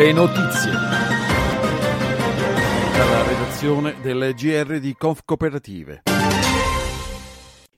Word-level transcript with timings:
Le 0.00 0.12
notizie. 0.12 0.72
Dalla 2.96 3.22
redazione 3.22 3.96
del 4.00 4.32
GR 4.34 4.78
di 4.78 4.94
Conf 4.96 5.20
Cooperative. 5.26 6.04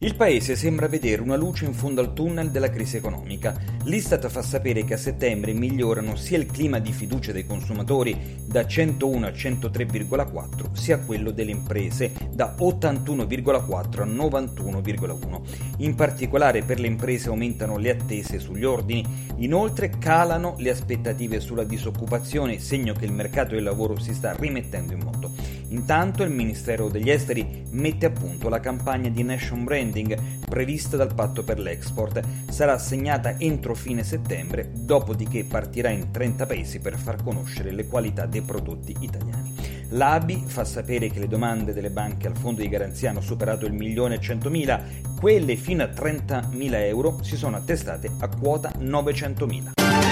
Il 0.03 0.17
paese 0.17 0.57
sembra 0.57 0.89
vedere 0.89 1.23
una 1.23 1.37
luce 1.37 1.65
in 1.65 1.75
fondo 1.75 2.01
al 2.01 2.13
tunnel 2.13 2.51
della 2.51 2.71
crisi 2.71 2.97
economica. 2.97 3.57
L'Istat 3.85 4.27
fa 4.27 4.43
sapere 4.43 4.83
che 4.83 4.95
a 4.95 4.97
settembre 4.97 5.53
migliorano 5.53 6.17
sia 6.17 6.39
il 6.39 6.47
clima 6.47 6.81
di 6.81 6.91
fiducia 6.91 7.31
dei 7.31 7.47
consumatori 7.47 8.41
da 8.45 8.67
101 8.67 9.27
a 9.27 9.31
103,4 9.31 10.73
sia 10.73 10.99
quello 10.99 11.31
delle 11.31 11.53
imprese 11.53 12.15
da 12.33 12.53
81,4 12.59 14.01
a 14.01 14.05
91,1. 14.05 15.41
In 15.79 15.95
particolare 15.95 16.63
per 16.63 16.81
le 16.81 16.89
imprese 16.89 17.29
aumentano 17.29 17.79
le 17.79 17.91
attese 17.91 18.41
sugli 18.41 18.65
ordini, 18.65 19.07
inoltre 19.37 19.89
calano 20.01 20.57
le 20.59 20.71
aspettative 20.71 21.39
sulla 21.39 21.63
disoccupazione, 21.63 22.59
segno 22.59 22.93
che 22.93 23.05
il 23.05 23.13
mercato 23.13 23.55
del 23.55 23.63
lavoro 23.63 23.97
si 24.01 24.13
sta 24.15 24.35
rimettendo 24.37 24.95
in 24.95 25.01
moto. 25.05 25.61
Intanto 25.73 26.23
il 26.23 26.31
Ministero 26.31 26.89
degli 26.89 27.11
Esteri 27.11 27.65
mette 27.71 28.07
a 28.07 28.11
punto 28.11 28.49
la 28.49 28.61
campagna 28.61 29.11
di 29.11 29.23
Nation 29.23 29.65
Brand 29.65 29.81
spending 29.83 30.17
prevista 30.49 30.97
dal 30.97 31.15
patto 31.15 31.43
per 31.43 31.59
l'export 31.59 32.23
sarà 32.49 32.73
assegnata 32.73 33.39
entro 33.39 33.75
fine 33.75 34.03
settembre, 34.05 34.71
dopodiché 34.73 35.45
partirà 35.45 35.91
in 35.91 36.11
30 36.11 36.47
paesi 36.47 36.79
per 36.79 36.97
far 36.99 37.23
conoscere 37.23 37.73
le 37.73 37.87
qualità 37.87 38.27
dei 38.27 38.43
prodotti 38.43 38.97
italiani. 39.01 39.55
L'ABI 39.91 40.45
fa 40.47 40.65
sapere 40.65 41.11
che 41.11 41.19
le 41.19 41.29
domande 41.29 41.75
delle 41.75 41.91
banche 41.91 42.27
al 42.27 42.37
fondo 42.37 42.63
di 42.63 42.69
garanzia 42.69 43.11
hanno 43.11 43.21
superato 43.21 43.67
il 43.67 43.75
milione 43.75 44.15
e 44.15 44.21
centomila, 44.21 44.83
quelle 45.19 45.57
fino 45.57 45.83
a 45.83 45.87
30.000 45.87 46.75
euro 46.87 47.23
si 47.23 47.37
sono 47.37 47.57
attestate 47.57 48.11
a 48.19 48.29
quota 48.29 48.73
900.000. 48.79 50.12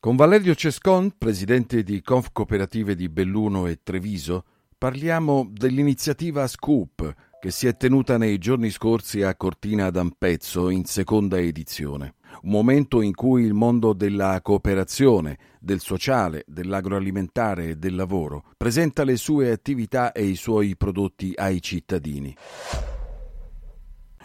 Con 0.00 0.16
Valerio 0.16 0.54
Cescon, 0.54 1.12
presidente 1.18 1.82
di 1.82 2.00
Conf 2.00 2.28
Cooperative 2.32 2.94
di 2.94 3.10
Belluno 3.10 3.66
e 3.66 3.80
Treviso, 3.82 4.44
parliamo 4.78 5.46
dell'iniziativa 5.52 6.46
Scoop, 6.46 7.14
che 7.38 7.50
si 7.50 7.66
è 7.66 7.76
tenuta 7.76 8.16
nei 8.16 8.38
giorni 8.38 8.70
scorsi 8.70 9.20
a 9.20 9.34
Cortina 9.34 9.90
d'Ampezzo 9.90 10.70
in 10.70 10.86
seconda 10.86 11.38
edizione. 11.38 12.14
Un 12.44 12.50
momento 12.50 13.02
in 13.02 13.12
cui 13.14 13.42
il 13.42 13.52
mondo 13.52 13.92
della 13.92 14.40
cooperazione, 14.40 15.36
del 15.60 15.80
sociale, 15.80 16.44
dell'agroalimentare 16.46 17.68
e 17.68 17.76
del 17.76 17.94
lavoro 17.94 18.44
presenta 18.56 19.04
le 19.04 19.18
sue 19.18 19.50
attività 19.50 20.12
e 20.12 20.24
i 20.24 20.34
suoi 20.34 20.78
prodotti 20.78 21.34
ai 21.36 21.60
cittadini. 21.60 22.34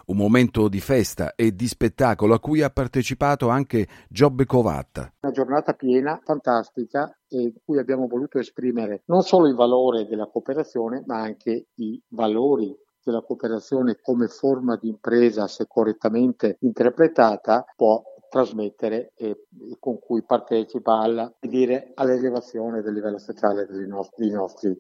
Un 0.08 0.18
momento 0.18 0.68
di 0.68 0.80
festa 0.80 1.34
e 1.34 1.56
di 1.56 1.68
spettacolo 1.68 2.36
a 2.36 2.40
cui 2.40 2.62
ha 2.62 2.70
partecipato 2.70 3.50
anche 3.50 3.88
Giobbe 4.08 4.46
Covatta. 4.46 5.12
Una 5.22 5.32
giornata 5.32 5.74
piena, 5.74 6.20
fantastica, 6.24 7.12
in 7.30 7.54
cui 7.64 7.80
abbiamo 7.80 8.06
voluto 8.06 8.38
esprimere 8.38 9.02
non 9.06 9.24
solo 9.24 9.48
il 9.48 9.56
valore 9.56 10.06
della 10.06 10.28
cooperazione, 10.28 11.04
ma 11.08 11.22
anche 11.22 11.70
i 11.76 12.00
valori 12.10 12.72
della 13.04 13.22
cooperazione 13.22 13.98
come 14.00 14.28
forma 14.28 14.78
di 14.78 14.90
impresa, 14.90 15.48
se 15.48 15.66
correttamente 15.68 16.58
interpretata, 16.60 17.66
può 17.76 18.04
trasmettere 18.30 19.12
e, 19.16 19.46
con 19.80 19.98
cui 20.00 20.24
partecipa 20.24 21.00
alla, 21.00 21.34
dire, 21.40 21.92
all'elevazione 21.96 22.82
del 22.82 22.94
livello 22.94 23.18
sociale 23.18 23.66
dei 23.66 23.88
nostri, 23.88 24.28
dei 24.28 24.36
nostri 24.36 24.80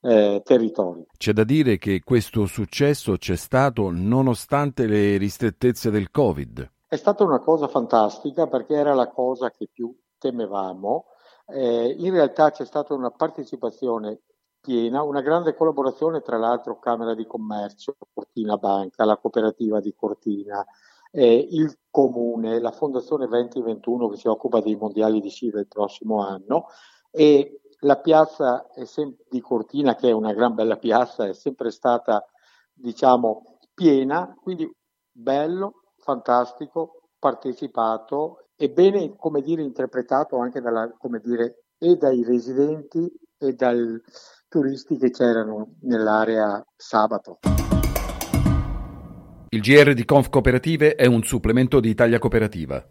eh, 0.00 0.42
territori. 0.44 1.06
C'è 1.16 1.32
da 1.32 1.44
dire 1.44 1.78
che 1.78 2.02
questo 2.04 2.46
successo 2.46 3.16
c'è 3.16 3.36
stato 3.36 3.90
nonostante 3.90 4.86
le 4.86 5.16
ristrettezze 5.16 5.90
del 5.90 6.10
Covid. 6.10 6.70
È 6.86 6.96
stata 6.96 7.24
una 7.24 7.40
cosa 7.40 7.68
fantastica 7.68 8.46
perché 8.46 8.74
era 8.74 8.94
la 8.94 9.08
cosa 9.08 9.50
che 9.50 9.68
più 9.72 9.94
temevamo. 10.18 11.06
Eh, 11.46 11.94
in 11.98 12.12
realtà 12.12 12.50
c'è 12.50 12.64
stata 12.64 12.94
una 12.94 13.10
partecipazione 13.10 14.20
piena 14.60 15.02
una 15.02 15.22
grande 15.22 15.54
collaborazione 15.54 16.20
tra 16.20 16.36
l'altro 16.36 16.78
Camera 16.78 17.14
di 17.14 17.26
Commercio, 17.26 17.96
Cortina 18.12 18.56
Banca, 18.56 19.04
la 19.04 19.16
cooperativa 19.16 19.80
di 19.80 19.94
Cortina, 19.94 20.64
eh, 21.10 21.48
il 21.50 21.78
Comune, 21.90 22.60
la 22.60 22.72
Fondazione 22.72 23.26
2021 23.28 24.08
che 24.08 24.16
si 24.16 24.28
occupa 24.28 24.60
dei 24.60 24.76
mondiali 24.76 25.20
di 25.20 25.30
sci 25.30 25.50
del 25.50 25.66
prossimo 25.66 26.22
anno 26.22 26.66
e 27.10 27.57
la 27.80 27.96
piazza 27.96 28.66
sem- 28.84 29.16
di 29.28 29.40
Cortina, 29.40 29.94
che 29.94 30.08
è 30.08 30.12
una 30.12 30.32
gran 30.32 30.54
bella 30.54 30.76
piazza, 30.76 31.26
è 31.26 31.34
sempre 31.34 31.70
stata 31.70 32.24
diciamo 32.72 33.58
piena, 33.74 34.34
quindi 34.40 34.70
bello, 35.10 35.82
fantastico, 35.98 37.10
partecipato 37.18 38.48
e 38.56 38.70
bene, 38.70 39.14
come 39.16 39.40
dire, 39.40 39.62
interpretato 39.62 40.38
anche 40.38 40.60
dalla, 40.60 40.92
come 40.98 41.20
dire, 41.22 41.64
e 41.78 41.96
dai 41.96 42.24
residenti 42.24 43.08
e 43.38 43.52
dai 43.52 44.00
turisti 44.48 44.96
che 44.96 45.10
c'erano 45.10 45.74
nell'area 45.82 46.64
sabato. 46.76 47.38
Il 49.50 49.60
GR 49.60 49.94
di 49.94 50.04
Conf 50.04 50.28
Cooperative 50.28 50.94
è 50.94 51.06
un 51.06 51.22
supplemento 51.22 51.80
di 51.80 51.88
Italia 51.88 52.18
Cooperativa. 52.18 52.84